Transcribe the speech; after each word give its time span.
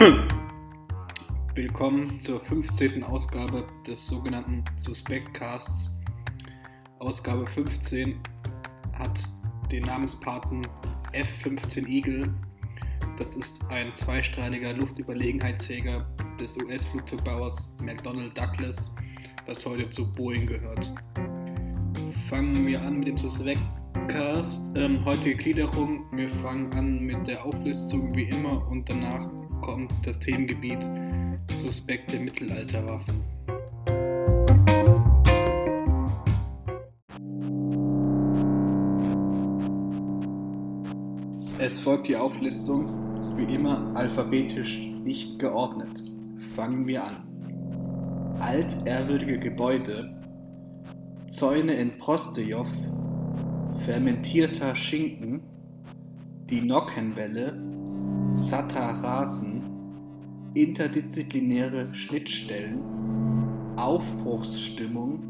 Willkommen 1.54 2.18
zur 2.18 2.40
15. 2.40 3.04
Ausgabe 3.04 3.66
des 3.86 4.06
sogenannten 4.06 4.64
Suspektcasts. 4.76 5.90
Ausgabe 7.00 7.46
15 7.46 8.18
hat 8.94 9.22
den 9.70 9.84
Namenspaten 9.84 10.62
F-15 11.12 11.86
Eagle. 11.86 12.32
Das 13.18 13.34
ist 13.34 13.62
ein 13.68 13.94
zweistrahliger 13.94 14.72
Luftüberlegenheitsjäger 14.72 16.06
des 16.40 16.56
US-Flugzeugbauers 16.56 17.76
McDonnell 17.82 18.30
Douglas, 18.30 18.94
was 19.44 19.66
heute 19.66 19.90
zu 19.90 20.10
Boeing 20.14 20.46
gehört. 20.46 20.90
Fangen 22.30 22.66
wir 22.66 22.80
an 22.80 23.00
mit 23.00 23.08
dem 23.08 23.18
Suspektcast. 23.18 24.70
Ähm, 24.76 25.04
heutige 25.04 25.36
Gliederung. 25.36 26.06
Wir 26.12 26.30
fangen 26.30 26.72
an 26.72 27.00
mit 27.00 27.26
der 27.26 27.44
Auflistung 27.44 28.14
wie 28.14 28.30
immer 28.30 28.66
und 28.68 28.88
danach 28.88 29.28
kommt 29.60 29.92
das 30.04 30.18
Themengebiet 30.18 30.88
suspekte 31.54 32.18
Mittelalterwaffen. 32.18 33.22
Es 41.58 41.78
folgt 41.78 42.08
die 42.08 42.16
Auflistung, 42.16 43.36
wie 43.36 43.54
immer 43.54 43.92
alphabetisch 43.94 44.78
nicht 45.04 45.38
geordnet. 45.38 46.02
Fangen 46.56 46.86
wir 46.86 47.04
an. 47.04 48.36
Altehrwürdige 48.40 49.38
Gebäude, 49.38 50.10
Zäune 51.26 51.74
in 51.74 51.96
Prostejov, 51.98 52.68
fermentierter 53.84 54.74
Schinken, 54.74 55.42
die 56.48 56.62
Nockenwelle, 56.62 57.62
Satarasen, 58.34 59.62
interdisziplinäre 60.54 61.92
Schnittstellen, 61.92 62.80
Aufbruchsstimmung, 63.76 65.20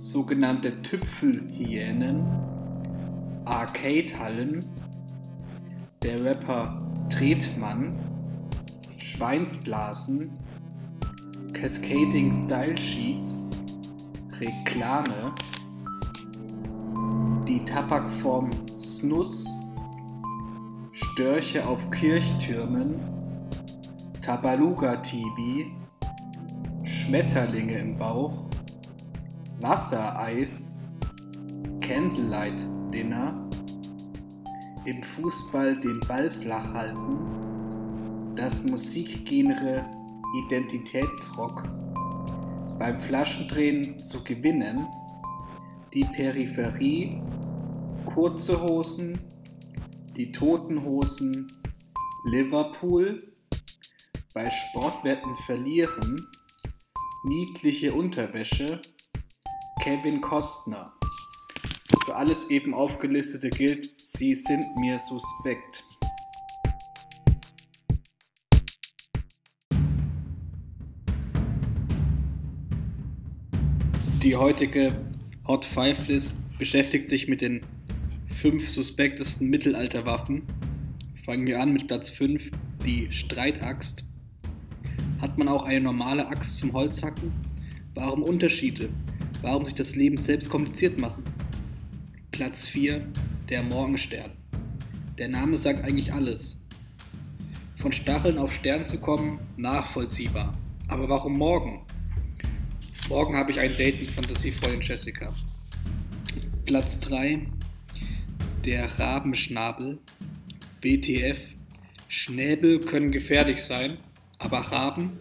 sogenannte 0.00 0.80
Tüpfelhyänen, 0.82 2.24
Arcade-Hallen, 3.44 4.64
der 6.02 6.24
Rapper 6.24 6.82
Tretmann, 7.10 7.98
Schweinsblasen, 8.96 10.30
Cascading 11.52 12.32
Style 12.44 12.76
Sheets, 12.76 13.46
Reklame, 14.40 15.34
die 17.46 17.64
Tabakform 17.64 18.50
Snus, 18.76 19.46
Störche 21.14 21.64
auf 21.64 21.92
Kirchtürmen, 21.92 22.96
Tabaluga 24.20 24.96
TV, 24.96 25.70
Schmetterlinge 26.82 27.78
im 27.78 27.96
Bauch, 27.96 28.46
Wassereis, 29.60 30.74
Candlelight 31.80 32.60
Dinner, 32.92 33.48
im 34.86 35.04
Fußball 35.04 35.78
den 35.78 36.00
Ball 36.08 36.32
flach 36.32 36.74
halten, 36.74 38.34
das 38.34 38.64
Musikgenre 38.64 39.84
Identitätsrock, 40.46 41.62
beim 42.80 42.98
Flaschendrehen 42.98 44.00
zu 44.00 44.24
gewinnen, 44.24 44.84
die 45.92 46.04
Peripherie, 46.16 47.22
kurze 48.04 48.60
Hosen, 48.60 49.16
die 50.16 50.30
Toten 50.30 50.84
Hosen, 50.84 51.50
Liverpool, 52.24 53.32
bei 54.32 54.48
Sportwetten 54.48 55.36
verlieren, 55.46 56.16
niedliche 57.24 57.92
Unterwäsche, 57.92 58.80
Kevin 59.82 60.20
Costner. 60.20 60.92
Für 62.04 62.14
alles 62.14 62.48
eben 62.50 62.74
aufgelistete 62.74 63.50
gilt, 63.50 63.90
sie 64.00 64.34
sind 64.36 64.64
mir 64.76 65.00
suspekt. 65.00 65.84
Die 74.22 74.36
heutige 74.36 74.96
Hot 75.46 75.64
5 75.64 76.08
List 76.08 76.58
beschäftigt 76.58 77.08
sich 77.08 77.28
mit 77.28 77.40
den 77.40 77.60
fünf 78.34 78.68
suspektesten 78.68 79.48
Mittelalterwaffen. 79.48 80.42
Fangen 81.24 81.46
wir 81.46 81.60
an 81.60 81.72
mit 81.72 81.86
Platz 81.86 82.10
5, 82.10 82.50
die 82.84 83.08
Streitaxt. 83.10 84.04
Hat 85.20 85.38
man 85.38 85.48
auch 85.48 85.64
eine 85.64 85.80
normale 85.80 86.26
Axt 86.26 86.58
zum 86.58 86.72
Holzhacken? 86.72 87.32
Warum 87.94 88.22
Unterschiede? 88.22 88.90
Warum 89.40 89.64
sich 89.64 89.74
das 89.74 89.94
Leben 89.94 90.16
selbst 90.16 90.50
kompliziert 90.50 91.00
machen? 91.00 91.22
Platz 92.32 92.66
4, 92.66 93.06
der 93.48 93.62
Morgenstern. 93.62 94.30
Der 95.16 95.28
Name 95.28 95.56
sagt 95.56 95.84
eigentlich 95.84 96.12
alles. 96.12 96.60
Von 97.76 97.92
Stacheln 97.92 98.38
auf 98.38 98.52
Stern 98.52 98.84
zu 98.84 98.98
kommen, 98.98 99.38
nachvollziehbar. 99.56 100.52
Aber 100.88 101.08
warum 101.08 101.38
morgen? 101.38 101.86
Morgen 103.08 103.36
habe 103.36 103.52
ich 103.52 103.60
ein 103.60 103.74
Date 103.76 104.00
mit 104.00 104.10
Fantasiefreundin 104.10 104.80
Jessica. 104.80 105.32
Platz 106.64 106.98
3, 107.00 107.46
der 108.64 108.98
Rabenschnabel. 108.98 109.98
BTF. 110.80 111.38
Schnäbel 112.08 112.80
können 112.80 113.10
gefährlich 113.10 113.62
sein, 113.62 113.98
aber 114.38 114.58
Raben? 114.58 115.18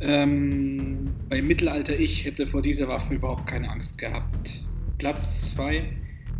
Ähm, 0.00 1.10
beim 1.28 1.46
Mittelalter 1.46 1.98
ich 1.98 2.24
hätte 2.24 2.46
vor 2.46 2.62
dieser 2.62 2.88
Waffe 2.88 3.14
überhaupt 3.14 3.46
keine 3.46 3.70
Angst 3.70 3.98
gehabt. 3.98 4.62
Platz 4.98 5.54
2, 5.54 5.90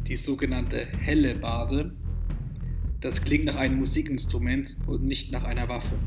die 0.06 0.16
sogenannte 0.16 0.86
helle 1.00 1.34
Bade. 1.34 1.94
Das 3.00 3.22
klingt 3.22 3.44
nach 3.44 3.56
einem 3.56 3.78
Musikinstrument 3.78 4.76
und 4.86 5.04
nicht 5.04 5.32
nach 5.32 5.44
einer 5.44 5.68
Waffe. 5.68 5.98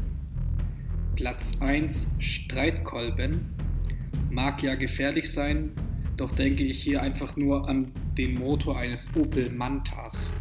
Platz 1.16 1.52
1, 1.60 2.08
Streitkolben. 2.20 3.54
Mag 4.32 4.64
ja 4.64 4.76
gefährlich 4.76 5.32
sein, 5.32 5.72
doch 6.20 6.36
denke 6.36 6.64
ich 6.64 6.84
hier 6.84 7.02
einfach 7.02 7.38
nur 7.38 7.70
an 7.70 7.94
den 8.18 8.36
Motor 8.36 8.78
eines 8.78 9.10
Opel 9.16 9.50
Mantas. 9.50 10.34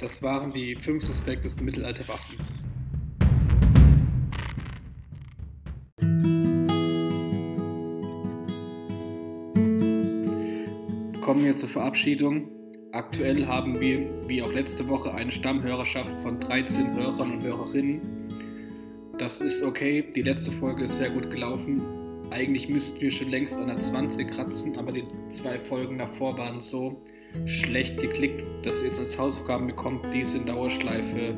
Das 0.00 0.22
waren 0.22 0.52
die 0.52 0.74
fünf 0.74 1.04
suspektesten 1.04 1.64
Mittelalterwaffen. 1.64 2.38
Kommen 11.20 11.44
wir 11.44 11.54
zur 11.54 11.68
Verabschiedung. 11.68 12.48
Aktuell 12.90 13.46
haben 13.46 13.80
wir, 13.80 14.28
wie 14.28 14.42
auch 14.42 14.52
letzte 14.52 14.88
Woche, 14.88 15.14
eine 15.14 15.30
Stammhörerschaft 15.30 16.20
von 16.22 16.40
13 16.40 16.96
Hörern 16.96 17.34
und 17.34 17.44
Hörerinnen. 17.44 18.00
Das 19.18 19.40
ist 19.40 19.62
okay, 19.62 20.10
die 20.12 20.22
letzte 20.22 20.50
Folge 20.50 20.84
ist 20.84 20.96
sehr 20.96 21.10
gut 21.10 21.30
gelaufen. 21.30 22.09
Eigentlich 22.30 22.68
müssten 22.68 23.00
wir 23.00 23.10
schon 23.10 23.28
längst 23.28 23.56
an 23.56 23.66
der 23.66 23.80
20 23.80 24.30
kratzen, 24.30 24.78
aber 24.78 24.92
die 24.92 25.04
zwei 25.30 25.58
Folgen 25.58 25.98
davor 25.98 26.38
waren 26.38 26.60
so 26.60 27.02
schlecht 27.44 27.98
geklickt, 27.98 28.44
dass 28.64 28.80
ihr 28.80 28.88
jetzt 28.88 29.00
als 29.00 29.18
Hausaufgaben 29.18 29.66
bekommt, 29.66 30.14
diese 30.14 30.38
in 30.38 30.46
Dauerschleife 30.46 31.36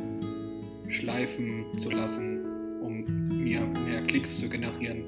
schleifen 0.88 1.66
zu 1.78 1.90
lassen, 1.90 2.44
um 2.82 3.04
mir 3.28 3.62
mehr 3.86 4.02
Klicks 4.02 4.38
zu 4.38 4.50
generieren. 4.50 5.04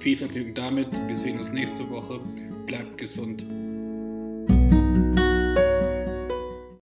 Viel 0.00 0.16
Vergnügen 0.16 0.54
damit, 0.54 0.88
wir 1.06 1.16
sehen 1.16 1.38
uns 1.38 1.52
nächste 1.52 1.88
Woche, 1.88 2.20
bleibt 2.66 2.98
gesund. 2.98 3.44